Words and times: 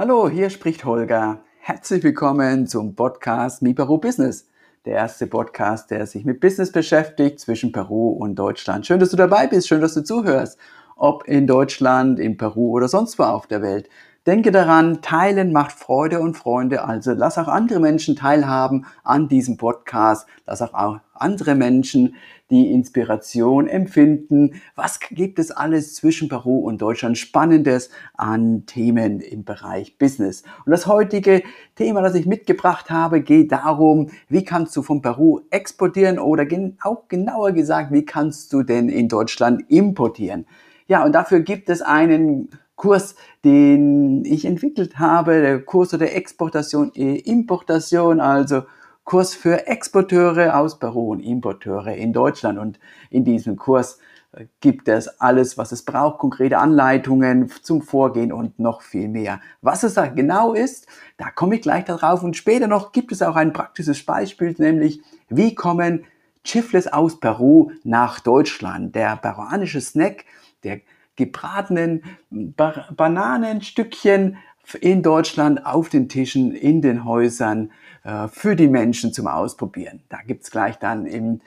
Hallo, 0.00 0.30
hier 0.30 0.48
spricht 0.48 0.86
Holger. 0.86 1.44
Herzlich 1.58 2.02
willkommen 2.02 2.66
zum 2.66 2.94
Podcast 2.94 3.60
Mi 3.60 3.74
Peru 3.74 3.98
Business. 3.98 4.48
Der 4.86 4.94
erste 4.94 5.26
Podcast, 5.26 5.90
der 5.90 6.06
sich 6.06 6.24
mit 6.24 6.40
Business 6.40 6.72
beschäftigt 6.72 7.38
zwischen 7.38 7.70
Peru 7.70 8.08
und 8.12 8.34
Deutschland. 8.34 8.86
Schön, 8.86 8.98
dass 8.98 9.10
du 9.10 9.18
dabei 9.18 9.46
bist, 9.46 9.68
schön, 9.68 9.82
dass 9.82 9.92
du 9.92 10.02
zuhörst. 10.02 10.58
Ob 10.96 11.28
in 11.28 11.46
Deutschland, 11.46 12.18
in 12.18 12.38
Peru 12.38 12.70
oder 12.70 12.88
sonst 12.88 13.18
wo 13.18 13.24
auf 13.24 13.46
der 13.46 13.60
Welt. 13.60 13.90
Denke 14.26 14.50
daran, 14.50 15.00
teilen 15.00 15.50
macht 15.50 15.72
Freude 15.72 16.20
und 16.20 16.36
Freunde. 16.36 16.84
Also 16.84 17.12
lass 17.12 17.38
auch 17.38 17.48
andere 17.48 17.80
Menschen 17.80 18.16
teilhaben 18.16 18.84
an 19.02 19.28
diesem 19.28 19.56
Podcast. 19.56 20.26
Lass 20.46 20.60
auch 20.60 21.00
andere 21.14 21.54
Menschen 21.54 22.16
die 22.50 22.70
Inspiration 22.70 23.66
empfinden. 23.66 24.60
Was 24.74 25.00
gibt 25.00 25.38
es 25.38 25.50
alles 25.50 25.94
zwischen 25.94 26.28
Peru 26.28 26.58
und 26.58 26.82
Deutschland 26.82 27.16
Spannendes 27.16 27.88
an 28.12 28.66
Themen 28.66 29.20
im 29.20 29.44
Bereich 29.44 29.96
Business? 29.96 30.42
Und 30.66 30.72
das 30.72 30.86
heutige 30.86 31.42
Thema, 31.74 32.02
das 32.02 32.14
ich 32.14 32.26
mitgebracht 32.26 32.90
habe, 32.90 33.22
geht 33.22 33.52
darum, 33.52 34.10
wie 34.28 34.44
kannst 34.44 34.76
du 34.76 34.82
von 34.82 35.00
Peru 35.00 35.40
exportieren 35.50 36.18
oder 36.18 36.46
auch 36.82 37.08
genauer 37.08 37.52
gesagt, 37.52 37.90
wie 37.90 38.04
kannst 38.04 38.52
du 38.52 38.64
denn 38.64 38.90
in 38.90 39.08
Deutschland 39.08 39.64
importieren? 39.70 40.44
Ja, 40.88 41.04
und 41.06 41.12
dafür 41.12 41.40
gibt 41.40 41.70
es 41.70 41.80
einen 41.80 42.50
Kurs, 42.80 43.14
den 43.44 44.24
ich 44.24 44.46
entwickelt 44.46 44.98
habe, 44.98 45.42
der 45.42 45.60
Kurs 45.60 45.90
der 45.90 46.16
Exportation, 46.16 46.90
Importation, 46.92 48.20
also 48.20 48.62
Kurs 49.04 49.34
für 49.34 49.66
Exporteure 49.66 50.56
aus 50.56 50.78
Peru 50.78 51.12
und 51.12 51.20
Importeure 51.20 51.94
in 51.94 52.14
Deutschland. 52.14 52.58
Und 52.58 52.80
in 53.10 53.22
diesem 53.22 53.56
Kurs 53.56 53.98
äh, 54.32 54.46
gibt 54.60 54.88
es 54.88 55.20
alles, 55.20 55.58
was 55.58 55.72
es 55.72 55.84
braucht, 55.84 56.20
konkrete 56.20 56.56
Anleitungen 56.56 57.50
zum 57.60 57.82
Vorgehen 57.82 58.32
und 58.32 58.58
noch 58.58 58.80
viel 58.80 59.08
mehr. 59.08 59.42
Was 59.60 59.82
es 59.82 59.92
da 59.92 60.06
genau 60.06 60.54
ist, 60.54 60.86
da 61.18 61.30
komme 61.30 61.56
ich 61.56 61.60
gleich 61.60 61.84
darauf. 61.84 62.22
Und 62.22 62.34
später 62.34 62.66
noch 62.66 62.92
gibt 62.92 63.12
es 63.12 63.20
auch 63.20 63.36
ein 63.36 63.52
praktisches 63.52 64.02
Beispiel, 64.06 64.54
nämlich 64.56 65.02
wie 65.28 65.54
kommen 65.54 66.06
Chifles 66.44 66.90
aus 66.90 67.20
Peru 67.20 67.72
nach 67.84 68.20
Deutschland. 68.20 68.94
Der 68.94 69.16
peruanische 69.16 69.82
Snack, 69.82 70.24
der 70.64 70.80
gebratenen 71.20 72.02
ba 72.30 72.88
Bananenstückchen 72.96 74.38
in 74.80 75.02
Deutschland 75.02 75.66
auf 75.66 75.88
den 75.88 76.08
Tischen, 76.08 76.52
in 76.52 76.80
den 76.80 77.04
Häusern 77.04 77.72
äh, 78.04 78.28
für 78.28 78.56
die 78.56 78.68
Menschen 78.68 79.12
zum 79.12 79.26
Ausprobieren. 79.26 80.02
Da 80.08 80.18
gibt 80.26 80.44
es 80.44 80.50
gleich 80.50 80.78
dann 80.78 81.06
im, 81.06 81.40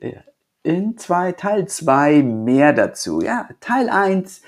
äh, 0.00 0.12
in 0.62 0.96
zwei, 0.98 1.32
Teil 1.32 1.66
2 1.66 2.22
mehr 2.22 2.72
dazu. 2.72 3.20
Ja, 3.20 3.48
Teil 3.60 3.88
1, 3.88 4.42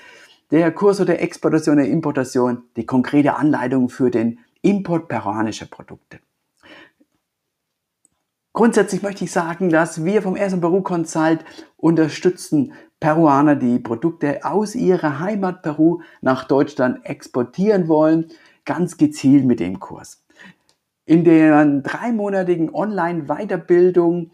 der 0.51 0.71
Kurs 0.71 0.99
oder 1.01 1.19
Exportation 1.19 1.77
der 1.77 1.87
Importation, 1.87 2.63
die 2.75 2.85
konkrete 2.85 3.35
Anleitung 3.35 3.89
für 3.89 4.11
den 4.11 4.39
Import 4.61 5.07
peruanischer 5.07 5.65
Produkte. 5.65 6.19
Grundsätzlich 8.53 9.01
möchte 9.01 9.23
ich 9.23 9.31
sagen, 9.31 9.69
dass 9.69 10.03
wir 10.03 10.21
vom 10.21 10.35
Ersten 10.35 10.59
Peru 10.59 10.81
Consult 10.81 11.45
unterstützen 11.77 12.73
Peruaner, 12.99 13.55
die 13.55 13.79
Produkte 13.79 14.43
aus 14.43 14.75
ihrer 14.75 15.19
Heimat 15.19 15.61
Peru 15.63 16.01
nach 16.21 16.43
Deutschland 16.43 17.05
exportieren 17.05 17.87
wollen, 17.87 18.27
ganz 18.65 18.97
gezielt 18.97 19.45
mit 19.45 19.59
dem 19.59 19.79
Kurs. 19.79 20.23
In 21.05 21.23
der 21.23 21.65
dreimonatigen 21.81 22.73
Online-Weiterbildung 22.73 24.31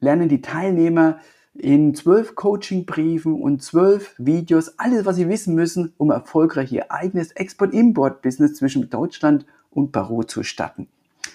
lernen 0.00 0.28
die 0.28 0.40
Teilnehmer 0.40 1.18
in 1.54 1.94
zwölf 1.94 2.34
Coaching-Briefen 2.34 3.40
und 3.40 3.62
zwölf 3.62 4.14
Videos 4.18 4.78
alles, 4.78 5.04
was 5.04 5.16
sie 5.16 5.28
wissen 5.28 5.54
müssen, 5.54 5.92
um 5.98 6.10
erfolgreich 6.10 6.72
ihr 6.72 6.90
eigenes 6.90 7.32
Export-Import-Business 7.32 8.54
zwischen 8.54 8.88
Deutschland 8.88 9.46
und 9.70 9.92
Peru 9.92 10.22
zu 10.22 10.42
starten. 10.42 10.88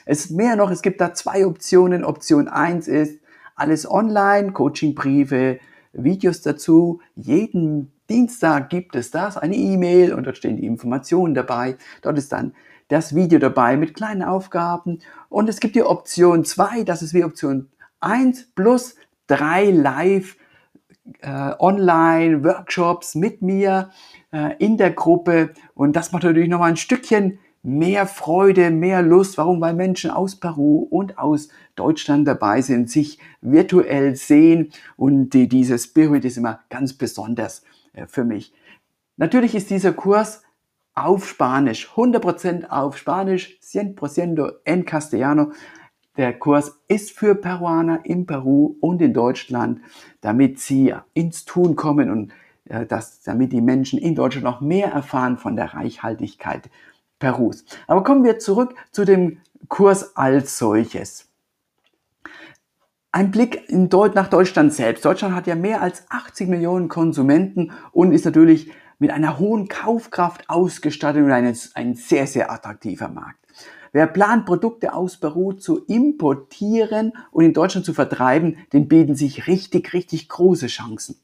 Es 0.05 0.25
ist 0.25 0.31
mehr 0.31 0.55
noch, 0.55 0.71
es 0.71 0.81
gibt 0.81 1.01
da 1.01 1.13
zwei 1.13 1.45
Optionen. 1.45 2.03
Option 2.03 2.47
eins 2.47 2.87
ist 2.87 3.19
alles 3.55 3.89
online, 3.89 4.51
Coachingbriefe, 4.53 5.59
Videos 5.93 6.41
dazu. 6.41 7.01
Jeden 7.15 7.91
Dienstag 8.09 8.69
gibt 8.69 8.95
es 8.95 9.11
das, 9.11 9.37
eine 9.37 9.55
E-Mail 9.55 10.13
und 10.13 10.25
dort 10.25 10.37
stehen 10.37 10.57
die 10.57 10.65
Informationen 10.65 11.33
dabei. 11.33 11.75
Dort 12.01 12.17
ist 12.17 12.31
dann 12.31 12.53
das 12.87 13.15
Video 13.15 13.39
dabei 13.39 13.75
mit 13.75 13.95
kleinen 13.95 14.23
Aufgaben. 14.23 14.99
Und 15.29 15.49
es 15.49 15.59
gibt 15.59 15.75
die 15.75 15.83
Option 15.83 16.45
2, 16.45 16.83
das 16.83 17.01
ist 17.01 17.13
wie 17.13 17.23
Option 17.23 17.69
1 17.99 18.51
plus 18.55 18.95
drei 19.27 19.65
Live 19.71 20.37
äh, 21.21 21.51
Online-Workshops 21.59 23.15
mit 23.15 23.41
mir 23.41 23.89
äh, 24.31 24.55
in 24.59 24.77
der 24.77 24.91
Gruppe. 24.91 25.53
Und 25.73 25.95
das 25.95 26.11
macht 26.11 26.23
natürlich 26.23 26.49
noch 26.49 26.59
mal 26.59 26.69
ein 26.69 26.77
Stückchen 26.77 27.39
mehr 27.67 28.07
Freude, 28.07 28.71
mehr 28.71 29.01
Lust. 29.01 29.37
Warum? 29.37 29.59
Weil 29.59 29.73
Menschen 29.73 30.09
aus 30.09 30.37
Peru 30.37 30.87
und 30.89 31.17
aus 31.17 31.49
Deutschland 31.75 32.25
dabei 32.25 32.61
sind, 32.61 32.89
sich 32.89 33.19
virtuell 33.41 34.15
sehen 34.15 34.71
und 34.95 35.31
die, 35.31 35.49
dieser 35.49 35.77
Spirit 35.77 36.23
ist 36.23 36.37
immer 36.37 36.61
ganz 36.69 36.93
besonders 36.93 37.63
äh, 37.91 38.07
für 38.07 38.23
mich. 38.23 38.53
Natürlich 39.17 39.53
ist 39.53 39.69
dieser 39.69 39.91
Kurs 39.91 40.43
auf 40.95 41.27
Spanisch, 41.27 41.89
100% 41.93 42.69
auf 42.69 42.97
Spanisch, 42.97 43.59
100% 43.61 44.53
en 44.63 44.85
castellano. 44.85 45.51
Der 46.15 46.39
Kurs 46.39 46.79
ist 46.87 47.11
für 47.11 47.35
Peruaner 47.35 47.99
in 48.05 48.25
Peru 48.25 48.77
und 48.79 49.01
in 49.01 49.13
Deutschland, 49.13 49.81
damit 50.21 50.59
sie 50.59 50.95
ins 51.13 51.43
Tun 51.43 51.75
kommen 51.75 52.09
und 52.09 52.31
äh, 52.69 52.85
dass, 52.85 53.21
damit 53.23 53.51
die 53.51 53.61
Menschen 53.61 53.99
in 53.99 54.15
Deutschland 54.15 54.45
noch 54.45 54.61
mehr 54.61 54.89
erfahren 54.89 55.37
von 55.37 55.57
der 55.57 55.73
Reichhaltigkeit 55.73 56.69
Perus. 57.19 57.65
Aber 57.87 58.03
kommen 58.03 58.23
wir 58.23 58.39
zurück 58.39 58.75
zu 58.91 59.05
dem 59.05 59.39
Kurs 59.67 60.15
als 60.15 60.57
solches. 60.57 61.27
Ein 63.11 63.31
Blick 63.31 63.65
Deut 63.69 64.15
nach 64.15 64.27
Deutschland 64.27 64.73
selbst. 64.73 65.03
Deutschland 65.03 65.33
hat 65.33 65.47
ja 65.47 65.55
mehr 65.55 65.81
als 65.81 66.05
80 66.09 66.47
Millionen 66.49 66.87
Konsumenten 66.87 67.71
und 67.91 68.11
ist 68.11 68.25
natürlich 68.25 68.71
mit 68.99 69.11
einer 69.11 69.39
hohen 69.39 69.67
Kaufkraft 69.67 70.49
ausgestattet 70.49 71.23
und 71.23 71.31
ein, 71.31 71.57
ein 71.73 71.95
sehr, 71.95 72.27
sehr 72.27 72.51
attraktiver 72.51 73.09
Markt. 73.09 73.39
Wer 73.91 74.07
plant, 74.07 74.45
Produkte 74.45 74.93
aus 74.93 75.17
Peru 75.17 75.53
zu 75.53 75.83
importieren 75.85 77.13
und 77.31 77.45
in 77.45 77.53
Deutschland 77.53 77.85
zu 77.85 77.93
vertreiben, 77.93 78.57
den 78.73 78.87
bieten 78.87 79.15
sich 79.15 79.47
richtig, 79.47 79.93
richtig 79.93 80.29
große 80.29 80.67
Chancen. 80.67 81.15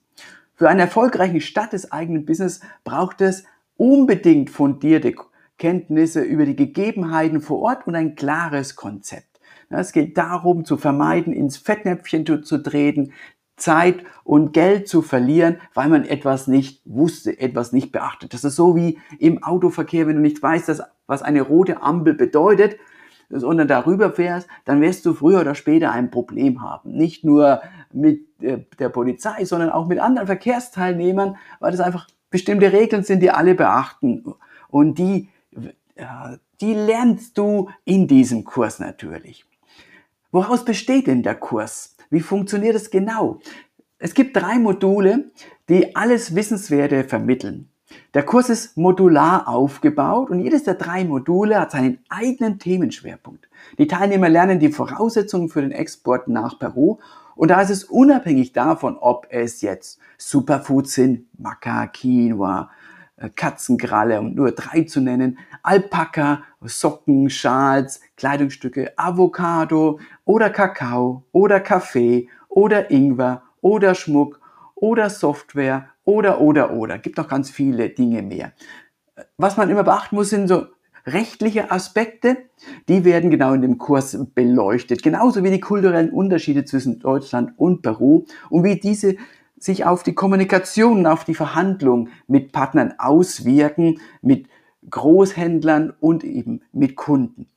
Für 0.55 0.69
einen 0.69 0.79
erfolgreichen 0.79 1.41
Start 1.41 1.73
des 1.73 1.91
eigenen 1.91 2.25
Business 2.25 2.61
braucht 2.83 3.21
es 3.21 3.43
unbedingt 3.75 4.49
fundierte 4.49 5.13
Kenntnisse 5.63 6.19
über 6.19 6.45
die 6.45 6.57
Gegebenheiten 6.57 7.39
vor 7.39 7.61
Ort 7.61 7.87
und 7.87 7.95
ein 7.95 8.15
klares 8.15 8.75
Konzept. 8.75 9.39
Es 9.69 9.93
geht 9.93 10.17
darum, 10.17 10.65
zu 10.65 10.75
vermeiden, 10.75 11.31
ins 11.31 11.55
Fettnäpfchen 11.55 12.25
zu, 12.25 12.61
treten, 12.61 13.13
Zeit 13.55 14.03
und 14.25 14.51
Geld 14.51 14.89
zu 14.89 15.01
verlieren, 15.01 15.61
weil 15.73 15.87
man 15.87 16.03
etwas 16.03 16.47
nicht 16.47 16.81
wusste, 16.83 17.39
etwas 17.39 17.71
nicht 17.71 17.93
beachtet. 17.93 18.33
Das 18.33 18.43
ist 18.43 18.57
so 18.57 18.75
wie 18.75 18.99
im 19.19 19.41
Autoverkehr, 19.41 20.05
wenn 20.05 20.17
du 20.17 20.21
nicht 20.21 20.43
weißt, 20.43 20.83
was 21.07 21.21
eine 21.21 21.41
rote 21.41 21.81
Ampel 21.81 22.13
bedeutet, 22.13 22.75
sondern 23.29 23.69
darüber 23.69 24.11
fährst, 24.11 24.49
dann 24.65 24.81
wirst 24.81 25.05
du 25.05 25.13
früher 25.13 25.39
oder 25.39 25.55
später 25.55 25.93
ein 25.93 26.11
Problem 26.11 26.61
haben. 26.61 26.91
Nicht 26.91 27.23
nur 27.23 27.61
mit 27.93 28.25
äh, 28.41 28.65
der 28.79 28.89
Polizei, 28.89 29.45
sondern 29.45 29.69
auch 29.69 29.87
mit 29.87 29.99
anderen 29.99 30.27
Verkehrsteilnehmern, 30.27 31.37
weil 31.61 31.71
das 31.71 31.79
einfach 31.79 32.09
bestimmte 32.29 32.73
Regeln 32.73 33.03
sind, 33.03 33.21
die 33.21 33.31
alle 33.31 33.55
beachten. 33.55 34.25
Und 34.67 34.97
die 34.97 35.29
die 36.61 36.73
lernst 36.73 37.37
du 37.37 37.69
in 37.85 38.07
diesem 38.07 38.43
Kurs 38.43 38.79
natürlich. 38.79 39.45
Woraus 40.31 40.65
besteht 40.65 41.07
denn 41.07 41.23
der 41.23 41.35
Kurs? 41.35 41.95
Wie 42.09 42.21
funktioniert 42.21 42.75
es 42.75 42.89
genau? 42.89 43.39
Es 43.99 44.13
gibt 44.13 44.35
drei 44.35 44.59
Module, 44.59 45.31
die 45.69 45.95
alles 45.95 46.35
Wissenswerte 46.35 47.03
vermitteln. 47.03 47.69
Der 48.13 48.23
Kurs 48.23 48.49
ist 48.49 48.75
modular 48.75 49.47
aufgebaut 49.47 50.29
und 50.29 50.39
jedes 50.39 50.63
der 50.63 50.73
drei 50.73 51.03
Module 51.03 51.59
hat 51.59 51.71
seinen 51.71 51.99
eigenen 52.09 52.59
Themenschwerpunkt. 52.59 53.47
Die 53.77 53.87
Teilnehmer 53.87 54.29
lernen 54.29 54.59
die 54.59 54.71
Voraussetzungen 54.71 55.49
für 55.49 55.61
den 55.61 55.71
Export 55.71 56.27
nach 56.27 56.57
Peru 56.57 56.97
und 57.35 57.49
da 57.49 57.61
ist 57.61 57.69
es 57.69 57.83
unabhängig 57.83 58.53
davon, 58.53 58.97
ob 58.97 59.27
es 59.29 59.61
jetzt 59.61 59.99
Superfoods 60.17 60.93
sind, 60.93 61.27
Maca, 61.39 61.87
Quinoa, 61.87 62.69
Katzenkralle, 63.29 64.19
um 64.19 64.33
nur 64.33 64.51
drei 64.51 64.83
zu 64.83 65.01
nennen, 65.01 65.37
Alpaka, 65.61 66.43
Socken, 66.61 67.29
Schals, 67.29 68.01
Kleidungsstücke, 68.17 68.93
Avocado 68.97 69.99
oder 70.25 70.49
Kakao 70.49 71.23
oder 71.31 71.59
Kaffee 71.59 72.27
oder 72.49 72.91
Ingwer 72.91 73.43
oder 73.61 73.95
Schmuck 73.95 74.39
oder 74.75 75.09
Software 75.09 75.89
oder 76.03 76.41
oder 76.41 76.71
oder. 76.73 76.97
Gibt 76.97 77.17
noch 77.17 77.27
ganz 77.27 77.49
viele 77.49 77.89
Dinge 77.89 78.21
mehr. 78.21 78.53
Was 79.37 79.57
man 79.57 79.69
immer 79.69 79.83
beachten 79.83 80.15
muss, 80.15 80.29
sind 80.29 80.47
so 80.47 80.67
rechtliche 81.05 81.71
Aspekte, 81.71 82.37
die 82.87 83.03
werden 83.05 83.29
genau 83.29 83.53
in 83.53 83.61
dem 83.61 83.77
Kurs 83.77 84.17
beleuchtet. 84.33 85.03
Genauso 85.03 85.43
wie 85.43 85.51
die 85.51 85.59
kulturellen 85.59 86.09
Unterschiede 86.11 86.65
zwischen 86.65 86.99
Deutschland 86.99 87.51
und 87.57 87.81
Peru 87.81 88.25
und 88.49 88.63
wie 88.63 88.79
diese 88.79 89.15
sich 89.63 89.85
auf 89.85 90.03
die 90.03 90.13
Kommunikation, 90.13 91.05
auf 91.05 91.23
die 91.23 91.35
Verhandlung 91.35 92.09
mit 92.27 92.51
Partnern 92.51 92.95
auswirken, 92.97 93.99
mit 94.21 94.47
Großhändlern 94.89 95.93
und 95.99 96.23
eben 96.23 96.61
mit 96.71 96.95
Kunden. 96.95 97.47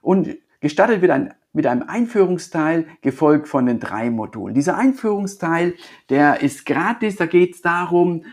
Und 0.00 0.36
gestartet 0.60 1.00
wird 1.00 1.10
ein, 1.10 1.34
mit 1.52 1.66
einem 1.66 1.82
Einführungsteil, 1.82 2.86
gefolgt 3.00 3.48
von 3.48 3.66
den 3.66 3.80
drei 3.80 4.10
Modulen. 4.10 4.54
Dieser 4.54 4.76
Einführungsteil, 4.76 5.74
der 6.08 6.42
ist 6.42 6.64
gratis, 6.64 7.16
da 7.16 7.26
geht 7.26 7.54
es 7.54 7.62
darum, 7.62 8.24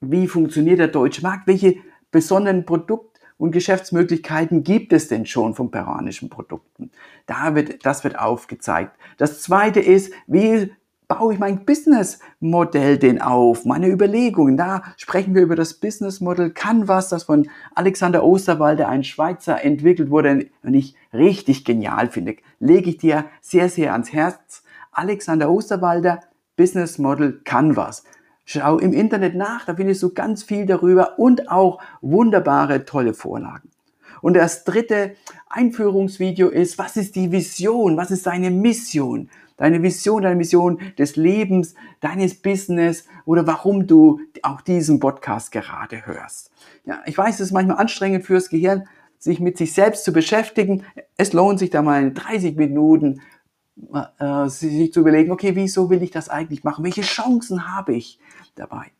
wie 0.00 0.26
funktioniert 0.26 0.78
der 0.78 0.88
deutsche 0.88 1.22
Markt, 1.22 1.46
welche 1.46 1.76
besonderen 2.10 2.64
Produkt- 2.64 3.20
und 3.36 3.50
Geschäftsmöglichkeiten 3.50 4.62
gibt 4.62 4.92
es 4.92 5.08
denn 5.08 5.26
schon 5.26 5.54
von 5.54 5.70
peruanischen 5.70 6.30
Produkten. 6.30 6.90
Da 7.26 7.54
wird, 7.54 7.84
das 7.84 8.04
wird 8.04 8.18
aufgezeigt. 8.18 8.96
Das 9.18 9.42
zweite 9.42 9.80
ist, 9.80 10.12
wie 10.26 10.70
baue 11.08 11.34
ich 11.34 11.38
mein 11.38 11.64
Businessmodell 11.64 12.98
denn 12.98 13.20
auf? 13.20 13.64
Meine 13.64 13.88
Überlegungen. 13.88 14.56
Da 14.56 14.82
sprechen 14.96 15.34
wir 15.34 15.42
über 15.42 15.56
das 15.56 15.74
Businessmodell 15.74 16.50
Canvas, 16.50 17.08
das 17.08 17.24
von 17.24 17.48
Alexander 17.74 18.24
Osterwalder, 18.24 18.88
ein 18.88 19.04
Schweizer, 19.04 19.64
entwickelt 19.64 20.10
wurde 20.10 20.46
und 20.62 20.74
ich 20.74 20.94
richtig 21.12 21.64
genial 21.64 22.10
finde. 22.10 22.36
Lege 22.58 22.90
ich 22.90 22.98
dir 22.98 23.26
sehr, 23.40 23.68
sehr 23.68 23.92
ans 23.92 24.12
Herz. 24.12 24.62
Alexander 24.92 25.50
Osterwalder, 25.50 26.20
Business 26.56 26.98
Model 26.98 27.40
Canvas. 27.44 28.04
Schau 28.44 28.78
im 28.78 28.92
Internet 28.92 29.34
nach, 29.34 29.64
da 29.64 29.74
findest 29.74 30.02
du 30.02 30.12
ganz 30.12 30.42
viel 30.42 30.66
darüber 30.66 31.18
und 31.18 31.50
auch 31.50 31.80
wunderbare, 32.02 32.84
tolle 32.84 33.14
Vorlagen. 33.14 33.70
Und 34.20 34.34
das 34.34 34.64
dritte 34.64 35.16
Einführungsvideo 35.48 36.48
ist, 36.48 36.78
was 36.78 36.96
ist 36.96 37.14
die 37.16 37.30
Vision? 37.30 37.96
Was 37.96 38.10
ist 38.10 38.26
deine 38.26 38.50
Mission? 38.50 39.28
Deine 39.56 39.82
Vision, 39.82 40.22
deine 40.22 40.36
Mission 40.36 40.80
des 40.98 41.16
Lebens, 41.16 41.74
deines 42.00 42.40
Business 42.40 43.06
oder 43.24 43.46
warum 43.46 43.86
du 43.86 44.20
auch 44.42 44.60
diesen 44.60 45.00
Podcast 45.00 45.52
gerade 45.52 46.06
hörst. 46.06 46.50
Ja, 46.84 47.02
ich 47.06 47.16
weiß, 47.16 47.36
es 47.36 47.48
ist 47.48 47.52
manchmal 47.52 47.78
anstrengend 47.78 48.24
fürs 48.24 48.48
Gehirn, 48.48 48.88
sich 49.18 49.40
mit 49.40 49.56
sich 49.56 49.72
selbst 49.72 50.04
zu 50.04 50.12
beschäftigen. 50.12 50.84
Es 51.16 51.32
lohnt 51.32 51.58
sich 51.58 51.70
da 51.70 51.82
mal 51.82 52.02
in 52.02 52.14
30 52.14 52.56
Minuten 52.56 53.20
äh, 54.18 54.48
sich 54.48 54.92
zu 54.92 55.00
überlegen, 55.00 55.32
okay, 55.32 55.56
wieso 55.56 55.90
will 55.90 56.02
ich 56.02 56.10
das 56.10 56.28
eigentlich 56.28 56.62
machen? 56.62 56.84
Welche 56.84 57.02
Chancen 57.02 57.74
habe 57.74 57.94
ich 57.94 58.18
dabei? 58.54 58.92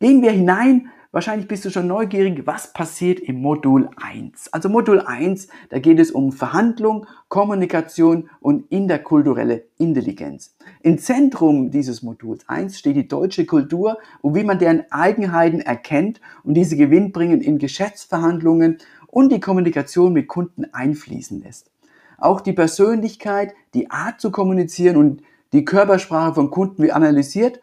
Gehen 0.00 0.22
wir 0.22 0.30
hinein 0.30 0.90
Wahrscheinlich 1.10 1.48
bist 1.48 1.64
du 1.64 1.70
schon 1.70 1.86
neugierig, 1.86 2.46
was 2.46 2.74
passiert 2.74 3.18
im 3.20 3.40
Modul 3.40 3.88
1. 3.96 4.52
Also 4.52 4.68
Modul 4.68 5.00
1, 5.00 5.48
da 5.70 5.78
geht 5.78 5.98
es 5.98 6.10
um 6.10 6.32
Verhandlung, 6.32 7.06
Kommunikation 7.28 8.28
und 8.40 8.70
interkulturelle 8.70 9.64
Intelligenz. 9.78 10.54
Im 10.82 10.98
Zentrum 10.98 11.70
dieses 11.70 12.02
Moduls 12.02 12.46
1 12.46 12.78
steht 12.78 12.96
die 12.96 13.08
deutsche 13.08 13.46
Kultur 13.46 13.96
und 14.20 14.34
wie 14.34 14.44
man 14.44 14.58
deren 14.58 14.84
Eigenheiten 14.90 15.62
erkennt 15.62 16.20
und 16.44 16.52
diese 16.52 16.76
gewinnbringend 16.76 17.42
in 17.42 17.56
Geschäftsverhandlungen 17.56 18.76
und 19.06 19.32
die 19.32 19.40
Kommunikation 19.40 20.12
mit 20.12 20.28
Kunden 20.28 20.66
einfließen 20.74 21.42
lässt. 21.42 21.70
Auch 22.18 22.42
die 22.42 22.52
Persönlichkeit, 22.52 23.54
die 23.72 23.90
Art 23.90 24.20
zu 24.20 24.30
kommunizieren 24.30 24.98
und 24.98 25.22
die 25.54 25.64
Körpersprache 25.64 26.34
von 26.34 26.50
Kunden 26.50 26.82
wird 26.82 26.92
analysiert 26.92 27.62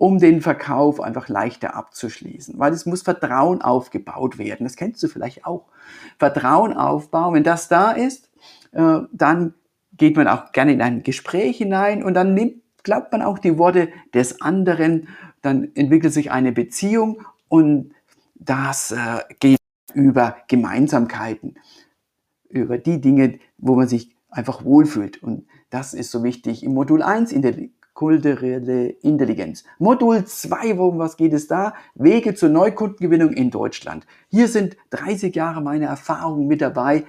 um 0.00 0.18
den 0.18 0.40
Verkauf 0.40 0.98
einfach 0.98 1.28
leichter 1.28 1.76
abzuschließen. 1.76 2.58
Weil 2.58 2.72
es 2.72 2.86
muss 2.86 3.02
Vertrauen 3.02 3.60
aufgebaut 3.60 4.38
werden. 4.38 4.64
Das 4.64 4.76
kennst 4.76 5.02
du 5.02 5.08
vielleicht 5.08 5.44
auch. 5.44 5.66
Vertrauen 6.18 6.72
aufbauen. 6.72 7.34
Wenn 7.34 7.44
das 7.44 7.68
da 7.68 7.90
ist, 7.90 8.30
äh, 8.72 9.00
dann 9.12 9.52
geht 9.98 10.16
man 10.16 10.26
auch 10.26 10.52
gerne 10.52 10.72
in 10.72 10.80
ein 10.80 11.02
Gespräch 11.02 11.58
hinein 11.58 12.02
und 12.02 12.14
dann 12.14 12.32
nimmt, 12.32 12.62
glaubt 12.82 13.12
man 13.12 13.20
auch 13.20 13.38
die 13.38 13.58
Worte 13.58 13.90
des 14.14 14.40
anderen. 14.40 15.08
Dann 15.42 15.68
entwickelt 15.74 16.14
sich 16.14 16.30
eine 16.30 16.52
Beziehung 16.52 17.20
und 17.48 17.92
das 18.36 18.92
äh, 18.92 19.18
geht 19.38 19.58
über 19.92 20.34
Gemeinsamkeiten, 20.48 21.58
über 22.48 22.78
die 22.78 23.02
Dinge, 23.02 23.38
wo 23.58 23.74
man 23.74 23.86
sich 23.86 24.16
einfach 24.30 24.64
wohlfühlt. 24.64 25.22
Und 25.22 25.46
das 25.68 25.92
ist 25.92 26.10
so 26.10 26.24
wichtig 26.24 26.64
im 26.64 26.72
Modul 26.72 27.02
1 27.02 27.32
in 27.32 27.42
der 27.42 27.54
kulturelle 27.94 28.88
Intelligenz. 28.88 29.64
Modul 29.78 30.24
2, 30.24 30.78
worum 30.78 30.98
was 30.98 31.16
geht 31.16 31.32
es 31.32 31.46
da? 31.46 31.74
Wege 31.94 32.34
zur 32.34 32.48
Neukundengewinnung 32.48 33.32
in 33.32 33.50
Deutschland. 33.50 34.06
Hier 34.28 34.48
sind 34.48 34.76
30 34.90 35.34
Jahre 35.34 35.60
meine 35.60 35.86
Erfahrungen 35.86 36.46
mit 36.46 36.60
dabei 36.60 37.04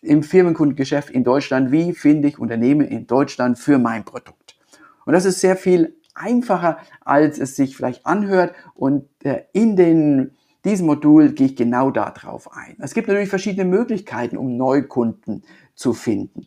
im 0.00 0.22
Firmenkundengeschäft 0.22 1.10
in 1.10 1.24
Deutschland. 1.24 1.72
Wie 1.72 1.92
finde 1.92 2.28
ich 2.28 2.38
Unternehmen 2.38 2.86
in 2.86 3.06
Deutschland 3.06 3.58
für 3.58 3.78
mein 3.78 4.04
Produkt? 4.04 4.56
Und 5.04 5.12
das 5.12 5.24
ist 5.24 5.40
sehr 5.40 5.56
viel 5.56 5.96
einfacher, 6.14 6.78
als 7.00 7.38
es 7.38 7.56
sich 7.56 7.76
vielleicht 7.76 8.06
anhört. 8.06 8.54
Und 8.74 9.06
äh, 9.24 9.42
in 9.52 9.76
den, 9.76 10.32
diesem 10.64 10.86
Modul 10.86 11.30
gehe 11.32 11.46
ich 11.46 11.56
genau 11.56 11.90
darauf 11.90 12.52
ein. 12.52 12.76
Es 12.80 12.94
gibt 12.94 13.08
natürlich 13.08 13.28
verschiedene 13.28 13.64
Möglichkeiten, 13.64 14.36
um 14.36 14.56
Neukunden 14.56 15.44
zu 15.74 15.94
finden. 15.94 16.46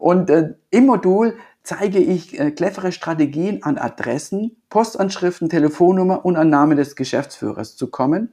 Und 0.00 0.30
äh, 0.30 0.54
im 0.70 0.86
Modul 0.86 1.36
zeige 1.62 1.98
ich 1.98 2.40
äh, 2.40 2.50
clevere 2.52 2.90
Strategien 2.90 3.62
an 3.62 3.76
Adressen, 3.76 4.56
Postanschriften, 4.70 5.50
Telefonnummer 5.50 6.24
und 6.24 6.36
an 6.36 6.48
Name 6.48 6.74
des 6.74 6.96
Geschäftsführers 6.96 7.76
zu 7.76 7.90
kommen. 7.90 8.32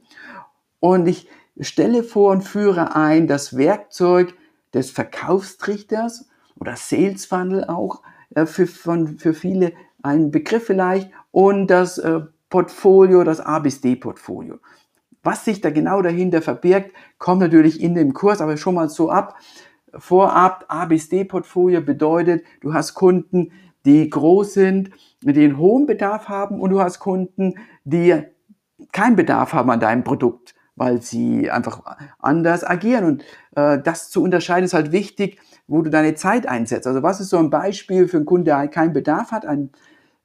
Und 0.80 1.06
ich 1.06 1.28
stelle 1.60 2.02
vor 2.02 2.32
und 2.32 2.40
führe 2.40 2.96
ein 2.96 3.26
das 3.26 3.54
Werkzeug 3.56 4.34
des 4.72 4.90
Verkaufstrichters 4.90 6.26
oder 6.58 6.74
Sales 6.76 7.26
Funnel 7.26 7.64
auch 7.64 8.02
äh, 8.34 8.46
für, 8.46 8.66
von, 8.66 9.18
für 9.18 9.34
viele 9.34 9.74
ein 10.02 10.30
Begriff 10.30 10.64
vielleicht 10.64 11.10
und 11.32 11.66
das 11.66 11.98
äh, 11.98 12.20
Portfolio, 12.48 13.24
das 13.24 13.40
A 13.40 13.58
bis 13.58 13.82
D 13.82 13.94
Portfolio. 13.94 14.58
Was 15.22 15.44
sich 15.44 15.60
da 15.60 15.68
genau 15.68 16.00
dahinter 16.00 16.40
verbirgt, 16.40 16.92
kommt 17.18 17.40
natürlich 17.40 17.82
in 17.82 17.94
dem 17.94 18.14
Kurs, 18.14 18.40
aber 18.40 18.56
schon 18.56 18.74
mal 18.74 18.88
so 18.88 19.10
ab 19.10 19.36
vorab 19.96 20.64
A 20.68 20.84
bis 20.86 21.08
D 21.08 21.24
Portfolio 21.24 21.80
bedeutet, 21.80 22.44
du 22.60 22.74
hast 22.74 22.94
Kunden, 22.94 23.52
die 23.84 24.10
groß 24.10 24.54
sind, 24.54 24.90
die 25.22 25.44
einen 25.44 25.58
hohen 25.58 25.86
Bedarf 25.86 26.28
haben 26.28 26.60
und 26.60 26.70
du 26.70 26.80
hast 26.80 26.98
Kunden, 26.98 27.54
die 27.84 28.22
keinen 28.92 29.16
Bedarf 29.16 29.52
haben 29.52 29.70
an 29.70 29.80
deinem 29.80 30.04
Produkt, 30.04 30.54
weil 30.76 31.02
sie 31.02 31.50
einfach 31.50 31.82
anders 32.18 32.64
agieren. 32.64 33.04
Und 33.04 33.24
äh, 33.56 33.80
das 33.82 34.10
zu 34.10 34.22
unterscheiden 34.22 34.64
ist 34.64 34.74
halt 34.74 34.92
wichtig, 34.92 35.38
wo 35.66 35.82
du 35.82 35.90
deine 35.90 36.14
Zeit 36.14 36.46
einsetzt. 36.46 36.86
Also 36.86 37.02
was 37.02 37.20
ist 37.20 37.30
so 37.30 37.38
ein 37.38 37.50
Beispiel 37.50 38.08
für 38.08 38.18
einen 38.18 38.26
Kunden, 38.26 38.46
der 38.46 38.68
keinen 38.68 38.92
Bedarf 38.92 39.32
hat? 39.32 39.46
Ein, 39.46 39.70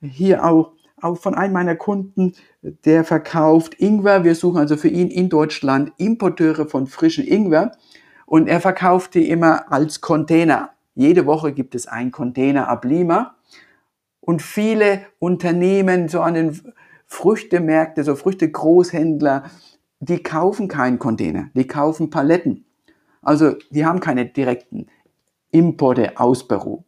hier 0.02 0.46
auch, 0.46 0.74
auch 1.02 1.18
von 1.18 1.36
einem 1.36 1.54
meiner 1.54 1.76
Kunden, 1.76 2.34
der 2.62 3.04
verkauft 3.04 3.76
Ingwer. 3.80 4.24
Wir 4.24 4.36
suchen 4.36 4.58
also 4.58 4.78
für 4.78 4.88
ihn 4.88 5.10
in 5.10 5.30
Deutschland 5.30 5.92
Importeure 5.98 6.66
von 6.68 6.88
frischen 6.88 7.26
Ingwer. 7.26 7.72
Und 8.34 8.48
er 8.48 8.62
verkauft 8.62 9.14
die 9.14 9.30
immer 9.30 9.72
als 9.72 10.02
Container. 10.02 10.72
Jede 10.96 11.28
Woche 11.28 11.54
gibt 11.54 11.76
es 11.76 11.86
ein 11.86 12.10
Container 12.10 12.68
ab 12.68 12.84
Lima. 12.84 13.36
Und 14.22 14.42
viele 14.42 15.02
Unternehmen, 15.20 16.08
so 16.08 16.22
an 16.22 16.34
den 16.34 16.74
Früchtemärkte, 17.06 18.04
so 18.04 18.16
Früchte-Großhändler, 18.16 19.44
die 20.00 20.24
kaufen 20.24 20.68
keinen 20.68 20.98
Container, 20.98 21.52
die 21.54 21.68
kaufen 21.68 22.10
Paletten. 22.10 22.66
Also 23.22 23.54
die 23.70 23.86
haben 23.86 24.00
keine 24.00 24.26
direkten 24.26 24.88
Importe 25.52 26.18
aus 26.18 26.48
Peru. 26.48 26.86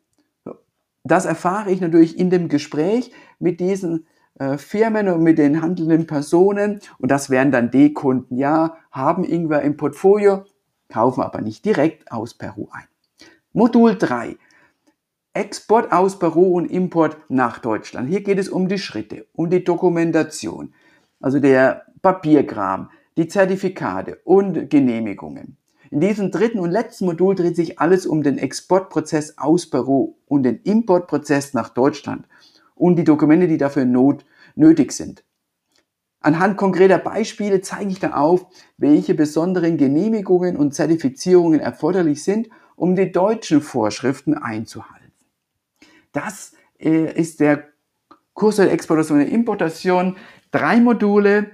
Das 1.04 1.28
erfahre 1.28 1.70
ich 1.70 1.80
natürlich 1.80 2.18
in 2.18 2.32
dem 2.32 2.50
Gespräch 2.50 3.12
mit 3.38 3.60
diesen 3.60 4.08
äh, 4.40 4.58
Firmen 4.58 5.10
und 5.10 5.22
mit 5.22 5.38
den 5.38 5.62
handelnden 5.62 6.08
Personen. 6.08 6.80
Und 6.98 7.12
das 7.12 7.30
wären 7.30 7.52
dann 7.52 7.70
die 7.70 7.94
Kunden. 7.94 8.36
Ja, 8.36 8.78
haben 8.90 9.24
Ingwer 9.24 9.62
im 9.62 9.78
Portfolio, 9.78 10.44
kaufen 10.89 11.22
aber 11.22 11.42
nicht 11.42 11.65
direkt 11.65 12.12
aus 12.12 12.34
Peru 12.34 12.68
ein. 12.72 12.88
Modul 13.54 13.96
3. 13.98 14.38
Export 15.34 15.92
aus 15.92 16.18
Peru 16.18 16.58
und 16.58 16.72
Import 16.72 17.18
nach 17.30 17.60
Deutschland. 17.60 18.10
Hier 18.10 18.22
geht 18.22 18.39
es 18.39 18.50
um 18.50 18.68
die 18.68 18.80
Schritte, 18.80 19.25
um 19.34 19.50
die 19.50 19.63
Dokumentation, 19.63 20.74
also 21.20 21.39
der 21.39 21.86
Papierkram, 22.01 22.89
die 23.18 23.27
Zertifikate 23.27 24.20
und 24.24 24.70
Genehmigungen. 24.70 25.58
In 25.92 26.01
diesem 26.01 26.32
dritten 26.32 26.60
und 26.60 26.72
letzten 26.72 27.06
Modul 27.06 27.36
dreht 27.36 27.56
sich 27.56 27.80
alles 27.80 28.06
um 28.06 28.24
den 28.24 28.38
Exportprozess 28.38 29.38
aus 29.38 29.70
Peru 29.70 30.15
und 30.27 30.44
den 30.44 30.62
Importprozess 30.63 31.54
nach 31.54 31.70
Deutschland 31.70 32.27
und 32.75 32.98
die 32.98 33.04
Dokumente, 33.04 33.48
die 33.48 33.58
dafür 33.58 33.86
not, 33.86 34.25
nötig 34.56 34.92
sind. 34.92 35.24
Anhand 36.25 36.58
konkreter 36.58 36.98
Beispiele 36.98 37.62
zeige 37.62 37.91
ich 37.91 38.00
da 38.00 38.15
auf, 38.15 38.48
welche 38.77 39.13
besonderen 39.13 39.77
Genehmigungen 39.77 40.58
und 40.58 40.74
Zertifizierungen 40.74 41.60
erforderlich 41.60 42.24
sind, 42.24 42.50
um 42.75 42.96
die 42.96 43.12
deutschen 43.12 43.62
Vorschriften 43.62 44.34
einzuhalten. 44.34 45.12
Das 46.13 46.53
äh, 46.79 47.13
ist 47.13 47.41
der 47.41 47.65
Kurs 48.34 48.55
der 48.55 48.72
Exportation 48.72 49.20
und 49.20 49.27
Importation. 49.27 50.17
Drei 50.50 50.79
Module, 50.79 51.51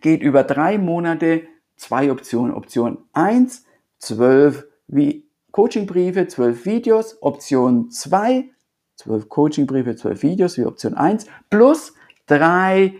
geht 0.00 0.22
über 0.22 0.42
drei 0.42 0.76
Monate, 0.76 1.42
zwei 1.76 2.10
Optionen. 2.10 2.52
Option 2.52 2.98
1, 3.12 3.64
zwölf 4.00 4.66
Coachingbriefe, 5.52 6.26
zwölf 6.26 6.66
Videos. 6.66 7.22
Option 7.22 7.92
2, 7.92 8.50
zwölf 8.96 9.28
Coachingbriefe, 9.28 9.94
zwölf 9.94 10.24
Videos 10.24 10.58
wie 10.58 10.64
Option 10.64 10.94
1, 10.94 11.26
plus 11.48 11.94
drei 12.26 12.94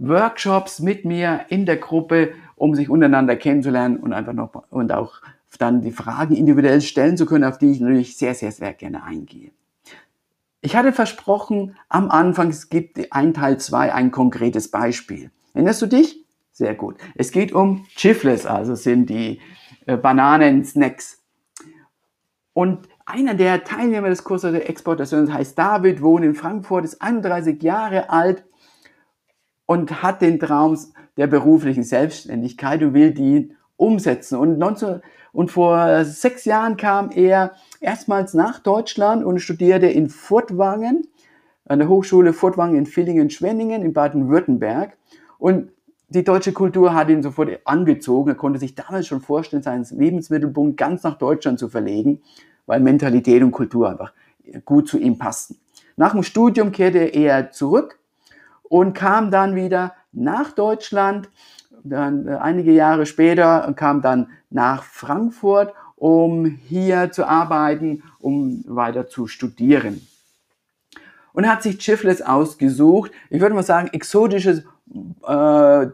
Workshops 0.00 0.80
mit 0.80 1.04
mir 1.04 1.46
in 1.48 1.66
der 1.66 1.76
Gruppe 1.76 2.32
um 2.56 2.74
sich 2.74 2.88
untereinander 2.88 3.36
kennenzulernen 3.36 3.98
und 3.98 4.12
einfach 4.12 4.32
noch 4.32 4.64
und 4.70 4.92
auch 4.92 5.20
dann 5.60 5.82
die 5.82 5.92
Fragen 5.92 6.34
individuell 6.34 6.80
stellen 6.80 7.16
zu 7.16 7.26
können, 7.26 7.44
auf 7.44 7.58
die 7.58 7.70
ich 7.70 7.80
natürlich 7.80 8.16
sehr, 8.16 8.34
sehr, 8.34 8.50
sehr 8.50 8.72
gerne 8.72 9.04
eingehe. 9.04 9.50
Ich 10.62 10.74
hatte 10.74 10.92
versprochen, 10.92 11.76
am 11.88 12.10
Anfang, 12.10 12.48
es 12.48 12.68
gibt 12.68 13.12
ein 13.12 13.34
Teil 13.34 13.58
2 13.58 13.94
ein 13.94 14.10
konkretes 14.10 14.70
Beispiel. 14.70 15.30
Erinnerst 15.54 15.82
du 15.82 15.86
dich? 15.86 16.24
Sehr 16.52 16.74
gut. 16.74 16.96
Es 17.14 17.30
geht 17.30 17.52
um 17.52 17.86
Chifles, 17.96 18.46
also 18.46 18.74
sind 18.74 19.08
die 19.08 19.40
äh, 19.86 19.96
Bananen-Snacks. 19.96 21.22
Und 22.52 22.88
einer 23.06 23.34
der 23.34 23.64
Teilnehmer 23.64 24.08
des 24.08 24.24
Kurses 24.24 24.52
der 24.52 24.68
Exportation 24.68 25.32
heißt 25.32 25.58
David, 25.58 26.02
wohnt 26.02 26.24
in 26.24 26.34
Frankfurt, 26.34 26.84
ist 26.84 27.00
31 27.00 27.62
Jahre 27.62 28.10
alt 28.10 28.44
und 29.70 30.02
hat 30.02 30.20
den 30.20 30.40
Traum 30.40 30.76
der 31.16 31.28
beruflichen 31.28 31.84
Selbstständigkeit 31.84 32.82
und 32.82 32.92
will 32.92 33.12
die 33.12 33.52
umsetzen. 33.76 34.36
Und, 34.36 34.58
19, 34.58 35.00
und 35.32 35.52
vor 35.52 36.04
sechs 36.04 36.44
Jahren 36.44 36.76
kam 36.76 37.12
er 37.12 37.52
erstmals 37.80 38.34
nach 38.34 38.58
Deutschland 38.58 39.24
und 39.24 39.38
studierte 39.38 39.86
in 39.86 40.08
Furtwangen, 40.08 41.06
an 41.66 41.78
der 41.78 41.88
Hochschule 41.88 42.32
Furtwangen 42.32 42.74
in 42.74 42.84
Villingen-Schwenningen 42.84 43.82
in 43.82 43.92
Baden-Württemberg. 43.92 44.96
Und 45.38 45.70
die 46.08 46.24
deutsche 46.24 46.52
Kultur 46.52 46.92
hat 46.92 47.08
ihn 47.08 47.22
sofort 47.22 47.60
angezogen. 47.64 48.30
Er 48.30 48.34
konnte 48.34 48.58
sich 48.58 48.74
damals 48.74 49.06
schon 49.06 49.20
vorstellen, 49.20 49.62
seinen 49.62 49.86
Lebensmittelpunkt 49.88 50.78
ganz 50.78 51.04
nach 51.04 51.16
Deutschland 51.16 51.60
zu 51.60 51.68
verlegen, 51.68 52.22
weil 52.66 52.80
Mentalität 52.80 53.40
und 53.40 53.52
Kultur 53.52 53.88
einfach 53.88 54.12
gut 54.64 54.88
zu 54.88 54.98
ihm 54.98 55.16
passten. 55.16 55.58
Nach 55.96 56.10
dem 56.10 56.24
Studium 56.24 56.72
kehrte 56.72 56.98
er 56.98 57.52
zurück 57.52 57.99
und 58.70 58.94
kam 58.94 59.30
dann 59.30 59.54
wieder 59.54 59.92
nach 60.12 60.52
Deutschland. 60.52 61.28
Dann 61.84 62.26
äh, 62.26 62.36
einige 62.36 62.72
Jahre 62.72 63.04
später 63.04 63.70
kam 63.76 64.00
dann 64.00 64.28
nach 64.48 64.82
Frankfurt 64.82 65.74
um 66.00 66.46
hier 66.46 67.12
zu 67.12 67.26
arbeiten, 67.26 68.02
um 68.18 68.64
weiter 68.66 69.06
zu 69.06 69.26
studieren. 69.26 70.06
Und 71.34 71.46
hat 71.46 71.62
sich 71.62 71.78
Chiflets 71.78 72.22
ausgesucht, 72.22 73.12
ich 73.28 73.40
würde 73.40 73.54
mal 73.54 73.62
sagen, 73.62 73.90
exotische 73.92 74.64
äh, 75.26 75.86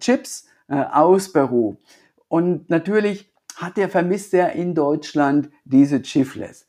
Chips 0.00 0.48
äh, 0.68 0.74
aus 0.74 1.32
Peru. 1.32 1.76
Und 2.26 2.68
natürlich 2.68 3.32
hat 3.56 3.78
er 3.78 3.88
vermisst 3.88 4.34
er 4.34 4.52
in 4.52 4.74
Deutschland 4.74 5.50
diese 5.64 6.02
Chifles. 6.02 6.66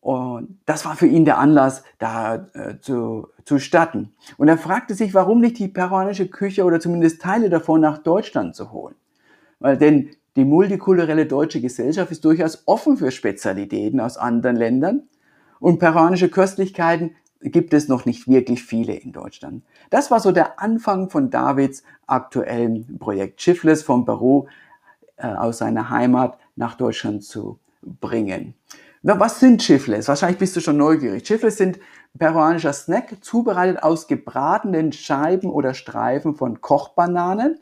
Und 0.00 0.58
das 0.64 0.86
war 0.86 0.96
für 0.96 1.06
ihn 1.06 1.26
der 1.26 1.38
Anlass, 1.38 1.82
da 1.98 2.46
äh, 2.54 2.78
zu, 2.80 3.28
zu 3.44 3.58
starten. 3.58 4.14
Und 4.38 4.48
er 4.48 4.56
fragte 4.56 4.94
sich, 4.94 5.12
warum 5.12 5.40
nicht 5.40 5.58
die 5.58 5.68
peruanische 5.68 6.28
Küche 6.28 6.64
oder 6.64 6.80
zumindest 6.80 7.20
Teile 7.20 7.50
davon 7.50 7.82
nach 7.82 7.98
Deutschland 7.98 8.56
zu 8.56 8.72
holen. 8.72 8.94
Weil 9.58 9.76
denn 9.76 10.10
die 10.36 10.44
multikulturelle 10.44 11.26
deutsche 11.26 11.60
Gesellschaft 11.60 12.10
ist 12.12 12.24
durchaus 12.24 12.62
offen 12.66 12.96
für 12.96 13.10
Spezialitäten 13.10 14.00
aus 14.00 14.16
anderen 14.16 14.56
Ländern 14.56 15.02
und 15.58 15.78
peruanische 15.78 16.30
Köstlichkeiten 16.30 17.14
gibt 17.42 17.74
es 17.74 17.88
noch 17.88 18.04
nicht 18.04 18.28
wirklich 18.28 18.62
viele 18.62 18.94
in 18.94 19.12
Deutschland. 19.12 19.64
Das 19.90 20.10
war 20.10 20.20
so 20.20 20.30
der 20.30 20.60
Anfang 20.60 21.10
von 21.10 21.30
Davids 21.30 21.82
aktuellen 22.06 22.98
Projekt 22.98 23.40
Schiffless 23.40 23.82
von 23.82 24.04
Peru 24.04 24.46
äh, 25.16 25.26
aus 25.26 25.58
seiner 25.58 25.90
Heimat 25.90 26.38
nach 26.56 26.74
Deutschland 26.74 27.24
zu 27.24 27.58
bringen. 27.82 28.54
Na, 29.02 29.18
was 29.18 29.40
sind 29.40 29.62
Chifles? 29.62 30.08
Wahrscheinlich 30.08 30.38
bist 30.38 30.56
du 30.56 30.60
schon 30.60 30.76
neugierig. 30.76 31.22
Chifles 31.22 31.56
sind 31.56 31.78
peruanischer 32.18 32.74
Snack, 32.74 33.24
zubereitet 33.24 33.82
aus 33.82 34.08
gebratenen 34.08 34.92
Scheiben 34.92 35.48
oder 35.48 35.72
Streifen 35.72 36.34
von 36.34 36.60
Kochbananen 36.60 37.58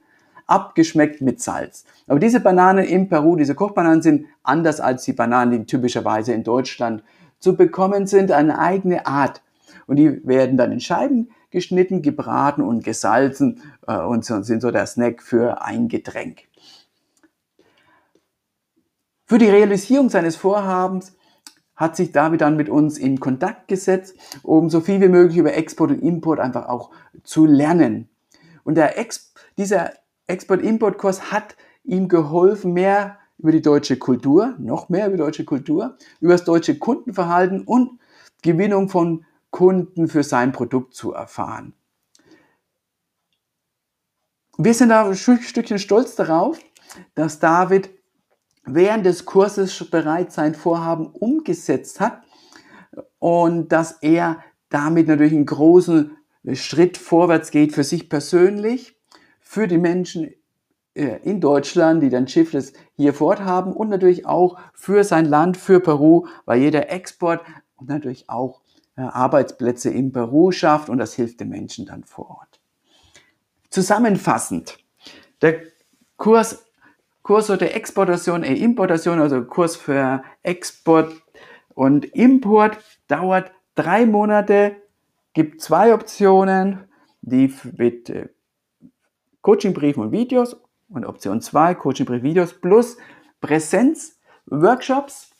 abgeschmeckt 0.48 1.20
mit 1.20 1.40
Salz. 1.40 1.84
Aber 2.08 2.18
diese 2.18 2.40
Bananen 2.40 2.84
in 2.84 3.08
Peru, 3.08 3.36
diese 3.36 3.54
Kochbananen 3.54 4.02
sind 4.02 4.26
anders 4.42 4.80
als 4.80 5.04
die 5.04 5.12
Bananen, 5.12 5.52
die 5.52 5.66
typischerweise 5.66 6.32
in 6.32 6.42
Deutschland 6.42 7.04
zu 7.38 7.54
bekommen 7.54 8.08
sind, 8.08 8.32
eine 8.32 8.58
eigene 8.58 9.06
Art. 9.06 9.42
Und 9.86 9.96
die 9.96 10.26
werden 10.26 10.56
dann 10.56 10.72
in 10.72 10.80
Scheiben 10.80 11.30
geschnitten, 11.50 12.02
gebraten 12.02 12.62
und 12.62 12.82
gesalzen 12.82 13.62
äh, 13.86 13.96
und 13.96 14.24
sind 14.24 14.60
so 14.60 14.70
der 14.72 14.86
Snack 14.86 15.22
für 15.22 15.62
ein 15.62 15.88
Getränk. 15.88 16.48
Für 19.24 19.38
die 19.38 19.50
Realisierung 19.50 20.08
seines 20.08 20.34
Vorhabens 20.34 21.12
hat 21.78 21.96
sich 21.96 22.12
David 22.12 22.42
dann 22.42 22.56
mit 22.56 22.68
uns 22.68 22.98
in 22.98 23.20
Kontakt 23.20 23.68
gesetzt, 23.68 24.16
um 24.42 24.68
so 24.68 24.80
viel 24.80 25.00
wie 25.00 25.08
möglich 25.08 25.38
über 25.38 25.54
Export 25.54 25.92
und 25.92 26.02
Import 26.02 26.40
einfach 26.40 26.68
auch 26.68 26.90
zu 27.22 27.46
lernen. 27.46 28.10
Und 28.64 28.74
der 28.74 28.98
Ex 28.98 29.32
dieser 29.56 29.92
Export-Import-Kurs 30.26 31.32
hat 31.32 31.56
ihm 31.84 32.08
geholfen, 32.08 32.72
mehr 32.72 33.18
über 33.38 33.52
die 33.52 33.62
deutsche 33.62 33.96
Kultur, 33.96 34.56
noch 34.58 34.88
mehr 34.88 35.06
über 35.06 35.16
die 35.16 35.22
deutsche 35.22 35.44
Kultur, 35.44 35.96
über 36.20 36.32
das 36.32 36.44
deutsche 36.44 36.78
Kundenverhalten 36.78 37.62
und 37.62 38.00
Gewinnung 38.42 38.88
von 38.88 39.24
Kunden 39.50 40.08
für 40.08 40.24
sein 40.24 40.52
Produkt 40.52 40.94
zu 40.94 41.12
erfahren. 41.12 41.74
Wir 44.58 44.74
sind 44.74 44.88
da 44.88 45.06
ein 45.06 45.14
Stückchen 45.14 45.78
stolz 45.78 46.16
darauf, 46.16 46.58
dass 47.14 47.38
David 47.38 47.90
während 48.74 49.06
des 49.06 49.24
Kurses 49.24 49.90
bereits 49.90 50.34
sein 50.34 50.54
Vorhaben 50.54 51.06
umgesetzt 51.06 52.00
hat 52.00 52.22
und 53.18 53.72
dass 53.72 53.92
er 54.02 54.38
damit 54.68 55.08
natürlich 55.08 55.32
einen 55.32 55.46
großen 55.46 56.16
Schritt 56.54 56.96
vorwärts 56.96 57.50
geht 57.50 57.72
für 57.72 57.84
sich 57.84 58.08
persönlich 58.08 58.96
für 59.40 59.66
die 59.66 59.78
Menschen 59.78 60.30
äh, 60.94 61.20
in 61.22 61.40
Deutschland, 61.40 62.02
die 62.02 62.10
dann 62.10 62.28
Schiffles 62.28 62.72
hier 62.96 63.14
forthaben 63.14 63.72
und 63.72 63.88
natürlich 63.88 64.26
auch 64.26 64.58
für 64.74 65.04
sein 65.04 65.24
Land, 65.24 65.56
für 65.56 65.80
Peru, 65.80 66.26
weil 66.44 66.60
jeder 66.60 66.90
Export 66.90 67.40
und 67.76 67.88
natürlich 67.88 68.28
auch 68.28 68.60
äh, 68.96 69.02
Arbeitsplätze 69.02 69.90
in 69.90 70.12
Peru 70.12 70.50
schafft 70.52 70.88
und 70.88 70.98
das 70.98 71.14
hilft 71.14 71.40
den 71.40 71.48
Menschen 71.48 71.86
dann 71.86 72.04
vor 72.04 72.30
Ort. 72.30 72.60
Zusammenfassend, 73.70 74.78
der 75.40 75.62
Kurs, 76.16 76.64
Kurs 77.22 77.46
der 77.46 77.76
Exportation, 77.76 78.42
äh, 78.42 78.54
Importation, 78.54 79.20
also 79.20 79.44
Kurs 79.44 79.76
für 79.76 80.22
Export 80.42 81.12
und 81.74 82.04
Import 82.06 82.78
dauert 83.06 83.52
drei 83.74 84.06
Monate, 84.06 84.76
gibt 85.34 85.60
zwei 85.60 85.94
Optionen, 85.94 86.88
die 87.22 87.52
mit 87.76 88.10
äh, 88.10 88.28
Coachingbriefen 89.42 90.02
und 90.02 90.12
Videos 90.12 90.56
und 90.88 91.04
Option 91.04 91.40
2 91.40 91.74
Coachingbrief 91.74 92.22
Videos 92.22 92.54
plus 92.54 92.96
Präsenz 93.40 94.18
Workshops. 94.46 95.30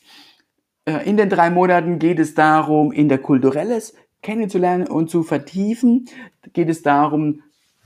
Äh, 0.85 1.09
in 1.09 1.17
den 1.17 1.29
drei 1.29 1.49
Monaten 1.49 1.99
geht 1.99 2.19
es 2.19 2.35
darum, 2.35 2.91
Interkulturelles 2.91 3.95
kennenzulernen 4.21 4.87
und 4.87 5.09
zu 5.09 5.23
vertiefen. 5.23 6.05
Geht 6.53 6.69
es 6.69 6.81
darum, 6.81 7.41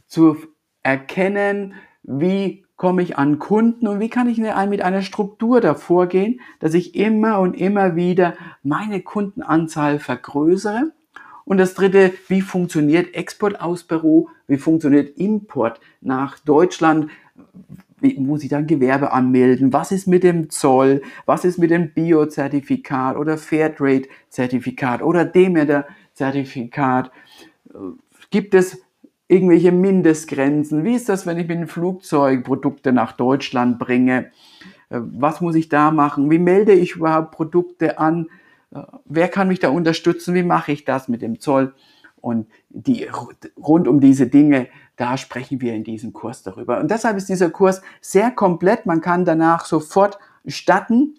zu 0.08 0.38
erkennen, 0.84 1.76
wie 2.04 2.63
komme 2.76 3.02
ich 3.04 3.18
an 3.18 3.40
Kunden 3.40 3.88
und 3.88 4.00
wie 4.00 4.10
kann 4.10 4.28
ich 4.28 4.38
mit 4.40 4.82
einer 4.82 5.02
Struktur 5.02 5.62
davor 5.62 6.08
gehen, 6.08 6.42
dass 6.60 6.74
ich 6.74 6.96
immer 6.96 7.40
und 7.40 7.54
immer 7.54 7.96
wieder 7.96 8.34
meine 8.64 9.02
Kundenanzahl 9.02 10.00
vergrößere 10.00 10.92
und 11.46 11.58
das 11.58 11.74
dritte, 11.74 12.14
wie 12.28 12.42
funktioniert 12.42 13.16
Export 13.16 13.60
aus 13.62 13.84
Peru? 13.84 14.28
Wie 14.48 14.58
funktioniert 14.58 15.18
Import 15.18 15.80
nach 16.02 16.40
Deutschland? 16.40 17.12
Wie 18.00 18.18
muss 18.20 18.44
ich 18.44 18.50
dann 18.50 18.68
Gewerbe 18.68 19.12
anmelden? 19.12 19.72
Was 19.74 19.92
ist 19.92 20.08
mit 20.08 20.24
dem 20.24 20.50
Zoll? 20.50 21.02
Was 21.26 21.46
ist 21.46 21.58
mit 21.58 21.72
dem 21.72 21.94
Bio-Zertifikat 21.94 23.18
oder 23.18 23.38
Fairtrade-Zertifikat 23.38 25.02
oder 25.02 25.26
Demeter-Zertifikat? 25.26 27.12
Gibt 28.30 28.54
es 28.56 28.82
irgendwelche 29.28 29.72
Mindestgrenzen? 29.72 30.84
Wie 30.84 30.96
ist 30.96 31.10
das, 31.10 31.26
wenn 31.26 31.38
ich 31.38 31.48
mit 31.48 31.58
dem 31.58 31.68
Flugzeug 31.68 32.44
Produkte 32.44 32.92
nach 32.92 33.14
Deutschland 33.14 33.80
bringe? 33.80 34.32
Was 34.90 35.42
muss 35.42 35.56
ich 35.56 35.70
da 35.70 35.92
machen? 35.92 36.30
Wie 36.30 36.40
melde 36.40 36.74
ich 36.74 36.96
überhaupt 36.96 37.32
Produkte 37.32 37.98
an? 37.98 38.28
wer 39.06 39.28
kann 39.28 39.48
mich 39.48 39.60
da 39.60 39.70
unterstützen, 39.70 40.34
wie 40.34 40.44
mache 40.44 40.72
ich 40.72 40.86
das 40.86 41.08
mit 41.08 41.22
dem 41.22 41.40
Zoll 41.40 41.74
und 42.22 42.48
die, 42.70 43.08
rund 43.58 43.88
um 43.88 44.00
diese 44.00 44.28
Dinge, 44.28 44.68
da 44.96 45.18
sprechen 45.18 45.62
wir 45.62 45.74
in 45.74 45.84
diesem 45.84 46.14
Kurs 46.14 46.44
darüber. 46.44 46.80
Und 46.80 46.90
deshalb 46.90 47.18
ist 47.18 47.30
dieser 47.30 47.50
Kurs 47.50 47.82
sehr 48.02 48.32
komplett, 48.32 48.86
man 48.86 49.02
kann 49.02 49.26
danach 49.26 49.66
sofort 49.66 50.18
starten 50.46 51.16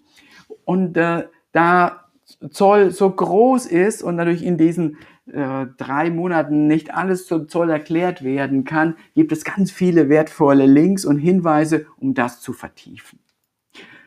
und 0.63 0.97
äh, 0.97 1.27
da 1.51 2.01
Zoll 2.49 2.91
so 2.91 3.09
groß 3.09 3.67
ist 3.67 4.01
und 4.01 4.15
natürlich 4.15 4.43
in 4.43 4.57
diesen 4.57 4.97
äh, 5.31 5.65
drei 5.77 6.09
Monaten 6.11 6.67
nicht 6.67 6.93
alles 6.93 7.27
zum 7.27 7.49
Zoll 7.49 7.69
erklärt 7.69 8.23
werden 8.23 8.63
kann, 8.63 8.95
gibt 9.15 9.31
es 9.31 9.43
ganz 9.43 9.71
viele 9.71 10.09
wertvolle 10.09 10.65
Links 10.65 11.05
und 11.05 11.17
Hinweise, 11.17 11.87
um 11.97 12.13
das 12.13 12.41
zu 12.41 12.53
vertiefen. 12.53 13.19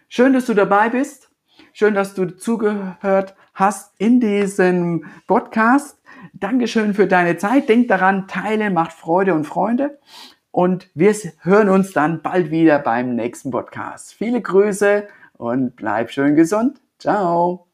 Schön, 0.09 0.33
dass 0.33 0.47
du 0.47 0.55
dabei 0.55 0.89
bist. 0.89 1.31
Schön, 1.73 1.95
dass 1.95 2.15
du 2.15 2.27
zugehört 2.37 3.35
hast 3.55 3.95
in 3.99 4.21
diesem 4.21 5.05
Podcast. 5.27 6.01
Dankeschön 6.33 6.95
für 6.95 7.07
deine 7.07 7.37
Zeit. 7.37 7.69
Denk 7.69 7.89
daran, 7.89 8.27
teilen 8.27 8.73
macht 8.75 8.93
Freude 8.93 9.35
und 9.35 9.45
Freunde. 9.45 9.99
Und 10.51 10.91
wir 10.95 11.15
hören 11.43 11.69
uns 11.69 11.93
dann 11.93 12.23
bald 12.23 12.51
wieder 12.51 12.79
beim 12.79 13.15
nächsten 13.15 13.51
Podcast. 13.51 14.15
Viele 14.15 14.41
Grüße 14.41 15.07
und 15.35 15.77
bleib 15.77 16.11
schön 16.11 16.37
gesund. 16.37 16.81
Ciao. 16.99 17.68